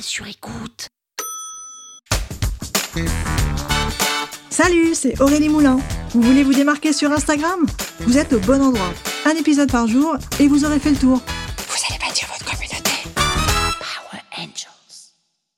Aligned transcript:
Sur 0.00 0.26
écoute. 0.26 0.88
Salut, 4.50 4.94
c'est 4.94 5.20
Aurélie 5.20 5.48
Moulin. 5.48 5.78
Vous 6.10 6.20
voulez 6.20 6.42
vous 6.42 6.52
démarquer 6.52 6.92
sur 6.92 7.12
Instagram? 7.12 7.66
Vous 8.00 8.18
êtes 8.18 8.32
au 8.32 8.40
bon 8.40 8.60
endroit. 8.60 8.92
Un 9.24 9.34
épisode 9.36 9.70
par 9.70 9.86
jour 9.86 10.16
et 10.38 10.48
vous 10.48 10.64
aurez 10.64 10.78
fait 10.78 10.90
le 10.90 10.96
tour. 10.96 11.18
Vous 11.18 11.84
allez 11.88 11.98
bâtir 11.98 12.28
votre 12.28 12.44
communauté. 12.44 12.90
Power 13.14 14.22
Angels. 14.38 15.12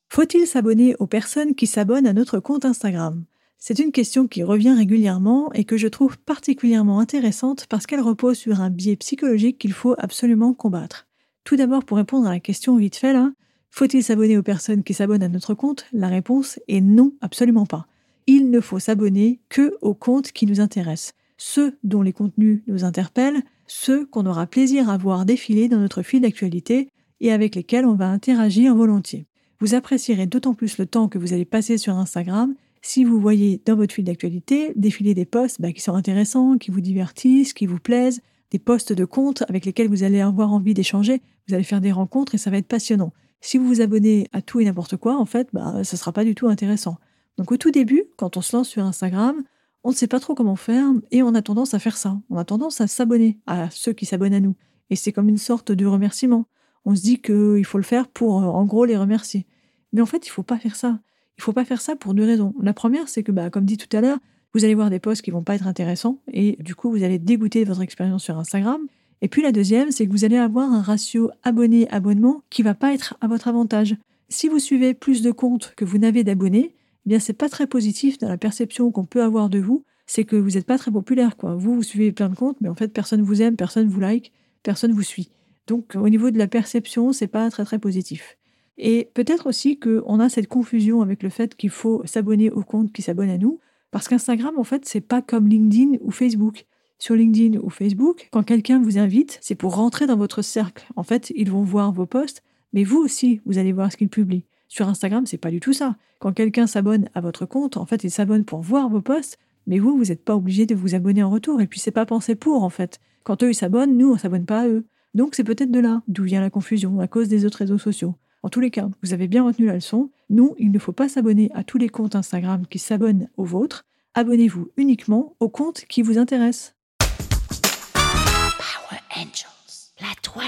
Faut-il 0.08 0.46
s'abonner 0.46 0.94
aux 0.98 1.06
personnes 1.06 1.54
qui 1.54 1.66
s'abonnent 1.66 2.06
à 2.06 2.12
notre 2.12 2.38
compte 2.38 2.64
Instagram? 2.64 3.24
C'est 3.58 3.78
une 3.78 3.92
question 3.92 4.28
qui 4.28 4.44
revient 4.44 4.74
régulièrement 4.74 5.52
et 5.52 5.64
que 5.64 5.76
je 5.76 5.88
trouve 5.88 6.18
particulièrement 6.18 7.00
intéressante 7.00 7.66
parce 7.68 7.86
qu'elle 7.86 8.00
repose 8.00 8.36
sur 8.36 8.60
un 8.60 8.70
biais 8.70 8.96
psychologique 8.96 9.58
qu'il 9.58 9.72
faut 9.72 9.96
absolument 9.98 10.54
combattre. 10.54 11.06
Tout 11.44 11.56
d'abord, 11.56 11.84
pour 11.84 11.96
répondre 11.96 12.28
à 12.28 12.32
la 12.32 12.40
question 12.40 12.76
vite 12.76 12.96
fait 12.96 13.12
là, 13.12 13.32
faut-il 13.70 14.02
s'abonner 14.02 14.36
aux 14.36 14.42
personnes 14.42 14.82
qui 14.82 14.94
s'abonnent 14.94 15.22
à 15.22 15.28
notre 15.28 15.54
compte? 15.54 15.86
La 15.92 16.08
réponse 16.08 16.58
est 16.68 16.80
non, 16.80 17.12
absolument 17.20 17.66
pas. 17.66 17.86
Il 18.26 18.50
ne 18.50 18.60
faut 18.60 18.78
s'abonner 18.78 19.40
que 19.48 19.76
aux 19.80 19.94
comptes 19.94 20.32
qui 20.32 20.46
nous 20.46 20.60
intéressent, 20.60 21.14
ceux 21.36 21.76
dont 21.84 22.02
les 22.02 22.12
contenus 22.12 22.62
nous 22.66 22.84
interpellent, 22.84 23.42
ceux 23.66 24.04
qu'on 24.06 24.26
aura 24.26 24.46
plaisir 24.46 24.90
à 24.90 24.98
voir 24.98 25.24
défiler 25.24 25.68
dans 25.68 25.78
notre 25.78 26.02
fil 26.02 26.20
d'actualité 26.20 26.88
et 27.20 27.32
avec 27.32 27.54
lesquels 27.54 27.86
on 27.86 27.94
va 27.94 28.08
interagir 28.08 28.74
volontiers. 28.74 29.26
Vous 29.60 29.74
apprécierez 29.74 30.26
d'autant 30.26 30.54
plus 30.54 30.78
le 30.78 30.86
temps 30.86 31.08
que 31.08 31.18
vous 31.18 31.32
allez 31.32 31.44
passer 31.44 31.78
sur 31.78 31.96
Instagram 31.96 32.54
si 32.80 33.04
vous 33.04 33.20
voyez 33.20 33.60
dans 33.66 33.76
votre 33.76 33.94
fil 33.94 34.04
d'actualité 34.04 34.72
défiler 34.76 35.14
des 35.14 35.24
posts 35.24 35.60
bah, 35.60 35.72
qui 35.72 35.80
sont 35.80 35.94
intéressants, 35.94 36.58
qui 36.58 36.70
vous 36.70 36.80
divertissent, 36.80 37.52
qui 37.52 37.66
vous 37.66 37.80
plaisent, 37.80 38.20
des 38.50 38.58
posts 38.58 38.92
de 38.92 39.04
comptes 39.04 39.42
avec 39.48 39.66
lesquels 39.66 39.88
vous 39.88 40.04
allez 40.04 40.20
avoir 40.20 40.52
envie 40.52 40.74
d'échanger, 40.74 41.20
vous 41.48 41.54
allez 41.54 41.64
faire 41.64 41.80
des 41.80 41.92
rencontres 41.92 42.34
et 42.34 42.38
ça 42.38 42.50
va 42.50 42.58
être 42.58 42.68
passionnant. 42.68 43.12
Si 43.40 43.58
vous 43.58 43.66
vous 43.66 43.80
abonnez 43.80 44.28
à 44.32 44.42
tout 44.42 44.60
et 44.60 44.64
n'importe 44.64 44.96
quoi, 44.96 45.16
en 45.16 45.26
fait, 45.26 45.48
bah, 45.52 45.84
ça 45.84 45.96
sera 45.96 46.12
pas 46.12 46.24
du 46.24 46.34
tout 46.34 46.48
intéressant. 46.48 46.98
Donc 47.36 47.52
au 47.52 47.56
tout 47.56 47.70
début, 47.70 48.04
quand 48.16 48.36
on 48.36 48.40
se 48.40 48.56
lance 48.56 48.68
sur 48.68 48.84
Instagram, 48.84 49.42
on 49.84 49.90
ne 49.90 49.94
sait 49.94 50.08
pas 50.08 50.20
trop 50.20 50.34
comment 50.34 50.56
faire 50.56 50.86
et 51.10 51.22
on 51.22 51.34
a 51.34 51.42
tendance 51.42 51.72
à 51.72 51.78
faire 51.78 51.96
ça. 51.96 52.18
On 52.30 52.36
a 52.36 52.44
tendance 52.44 52.80
à 52.80 52.86
s'abonner 52.86 53.38
à 53.46 53.70
ceux 53.70 53.92
qui 53.92 54.06
s'abonnent 54.06 54.34
à 54.34 54.40
nous. 54.40 54.56
Et 54.90 54.96
c'est 54.96 55.12
comme 55.12 55.28
une 55.28 55.38
sorte 55.38 55.70
de 55.70 55.86
remerciement. 55.86 56.46
On 56.84 56.94
se 56.94 57.02
dit 57.02 57.20
qu'il 57.20 57.64
faut 57.64 57.78
le 57.78 57.84
faire 57.84 58.08
pour, 58.08 58.42
euh, 58.42 58.46
en 58.46 58.64
gros, 58.64 58.84
les 58.84 58.96
remercier. 58.96 59.46
Mais 59.92 60.00
en 60.00 60.06
fait, 60.06 60.26
il 60.26 60.30
faut 60.30 60.42
pas 60.42 60.58
faire 60.58 60.74
ça. 60.74 61.00
Il 61.36 61.42
faut 61.42 61.52
pas 61.52 61.64
faire 61.64 61.80
ça 61.80 61.94
pour 61.94 62.14
deux 62.14 62.24
raisons. 62.24 62.54
La 62.60 62.72
première, 62.72 63.08
c'est 63.08 63.22
que, 63.22 63.30
bah, 63.30 63.50
comme 63.50 63.64
dit 63.64 63.76
tout 63.76 63.94
à 63.96 64.00
l'heure, 64.00 64.18
vous 64.54 64.64
allez 64.64 64.74
voir 64.74 64.90
des 64.90 64.98
posts 64.98 65.22
qui 65.22 65.30
vont 65.30 65.42
pas 65.42 65.54
être 65.54 65.66
intéressants 65.66 66.18
et 66.32 66.56
du 66.60 66.74
coup, 66.74 66.90
vous 66.90 67.02
allez 67.02 67.18
dégoûter 67.18 67.64
votre 67.64 67.82
expérience 67.82 68.24
sur 68.24 68.38
Instagram. 68.38 68.80
Et 69.20 69.28
puis 69.28 69.42
la 69.42 69.52
deuxième, 69.52 69.90
c'est 69.90 70.06
que 70.06 70.12
vous 70.12 70.24
allez 70.24 70.36
avoir 70.36 70.72
un 70.72 70.82
ratio 70.82 71.30
abonné-abonnement 71.42 72.42
qui 72.50 72.62
va 72.62 72.74
pas 72.74 72.94
être 72.94 73.16
à 73.20 73.26
votre 73.26 73.48
avantage. 73.48 73.96
Si 74.28 74.48
vous 74.48 74.58
suivez 74.58 74.94
plus 74.94 75.22
de 75.22 75.30
comptes 75.30 75.72
que 75.76 75.84
vous 75.84 75.98
n'avez 75.98 76.22
d'abonnés, 76.22 76.74
eh 77.06 77.08
bien 77.08 77.18
c'est 77.18 77.32
pas 77.32 77.48
très 77.48 77.66
positif 77.66 78.18
dans 78.18 78.28
la 78.28 78.36
perception 78.36 78.90
qu'on 78.90 79.06
peut 79.06 79.22
avoir 79.22 79.48
de 79.48 79.58
vous, 79.58 79.84
c'est 80.06 80.24
que 80.24 80.36
vous 80.36 80.50
n'êtes 80.50 80.66
pas 80.66 80.78
très 80.78 80.90
populaire 80.90 81.36
quoi. 81.36 81.54
Vous 81.54 81.74
vous 81.74 81.82
suivez 81.82 82.12
plein 82.12 82.28
de 82.28 82.34
comptes 82.34 82.60
mais 82.60 82.68
en 82.68 82.74
fait 82.74 82.88
personne 82.88 83.22
vous 83.22 83.42
aime, 83.42 83.56
personne 83.56 83.88
vous 83.88 84.00
like, 84.00 84.32
personne 84.62 84.92
vous 84.92 85.02
suit. 85.02 85.30
Donc 85.66 85.94
au 85.96 86.08
niveau 86.08 86.30
de 86.30 86.38
la 86.38 86.46
perception, 86.46 87.12
c'est 87.12 87.26
pas 87.26 87.50
très 87.50 87.64
très 87.64 87.78
positif. 87.78 88.38
Et 88.78 89.10
peut-être 89.14 89.48
aussi 89.48 89.78
qu'on 89.78 90.20
a 90.20 90.28
cette 90.28 90.46
confusion 90.46 91.02
avec 91.02 91.22
le 91.22 91.30
fait 91.30 91.56
qu'il 91.56 91.70
faut 91.70 92.02
s'abonner 92.04 92.50
aux 92.50 92.62
comptes 92.62 92.92
qui 92.92 93.02
s'abonnent 93.02 93.30
à 93.30 93.38
nous 93.38 93.58
parce 93.90 94.06
qu'Instagram 94.06 94.58
en 94.58 94.64
fait, 94.64 94.84
c'est 94.84 95.00
pas 95.00 95.22
comme 95.22 95.48
LinkedIn 95.48 95.98
ou 96.00 96.10
Facebook 96.10 96.66
sur 96.98 97.14
LinkedIn 97.14 97.58
ou 97.60 97.70
Facebook, 97.70 98.28
quand 98.32 98.42
quelqu'un 98.42 98.80
vous 98.80 98.98
invite, 98.98 99.38
c'est 99.40 99.54
pour 99.54 99.76
rentrer 99.76 100.06
dans 100.06 100.16
votre 100.16 100.42
cercle. 100.42 100.86
En 100.96 101.02
fait, 101.02 101.32
ils 101.36 101.50
vont 101.50 101.62
voir 101.62 101.92
vos 101.92 102.06
posts, 102.06 102.42
mais 102.72 102.84
vous 102.84 102.98
aussi, 102.98 103.40
vous 103.46 103.58
allez 103.58 103.72
voir 103.72 103.90
ce 103.92 103.96
qu'ils 103.96 104.08
publient. 104.08 104.44
Sur 104.68 104.88
Instagram, 104.88 105.24
c'est 105.26 105.38
pas 105.38 105.50
du 105.50 105.60
tout 105.60 105.72
ça. 105.72 105.96
Quand 106.18 106.32
quelqu'un 106.32 106.66
s'abonne 106.66 107.08
à 107.14 107.20
votre 107.20 107.46
compte, 107.46 107.76
en 107.76 107.86
fait, 107.86 108.04
il 108.04 108.10
s'abonne 108.10 108.44
pour 108.44 108.60
voir 108.60 108.88
vos 108.88 109.00
posts, 109.00 109.38
mais 109.66 109.78
vous, 109.78 109.96
vous 109.96 110.06
n'êtes 110.06 110.24
pas 110.24 110.36
obligé 110.36 110.66
de 110.66 110.74
vous 110.74 110.94
abonner 110.94 111.22
en 111.22 111.30
retour. 111.30 111.60
Et 111.60 111.66
puis, 111.66 111.80
c'est 111.80 111.90
pas 111.90 112.06
pensé 112.06 112.34
pour, 112.34 112.62
en 112.62 112.70
fait. 112.70 113.00
Quand 113.24 113.42
eux, 113.42 113.50
ils 113.50 113.54
s'abonnent, 113.54 113.96
nous, 113.96 114.12
on 114.12 114.18
s'abonne 114.18 114.44
pas 114.44 114.62
à 114.62 114.68
eux. 114.68 114.84
Donc, 115.14 115.34
c'est 115.34 115.44
peut-être 115.44 115.70
de 115.70 115.80
là 115.80 116.02
d'où 116.08 116.24
vient 116.24 116.40
la 116.40 116.50
confusion, 116.50 117.00
à 117.00 117.08
cause 117.08 117.28
des 117.28 117.46
autres 117.46 117.58
réseaux 117.58 117.78
sociaux. 117.78 118.14
En 118.42 118.48
tous 118.48 118.60
les 118.60 118.70
cas, 118.70 118.88
vous 119.02 119.12
avez 119.12 119.26
bien 119.28 119.44
retenu 119.44 119.66
la 119.66 119.74
leçon. 119.74 120.10
Nous, 120.30 120.54
il 120.58 120.70
ne 120.70 120.78
faut 120.78 120.92
pas 120.92 121.08
s'abonner 121.08 121.50
à 121.54 121.64
tous 121.64 121.78
les 121.78 121.88
comptes 121.88 122.14
Instagram 122.14 122.66
qui 122.68 122.78
s'abonnent 122.78 123.28
aux 123.36 123.44
vôtres. 123.44 123.84
Abonnez-vous 124.14 124.68
uniquement 124.76 125.34
aux 125.40 125.48
comptes 125.48 125.84
qui 125.88 126.02
vous 126.02 126.18
intéressent. 126.18 126.77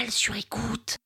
Sur 0.09 0.35
écoute. 0.35 0.97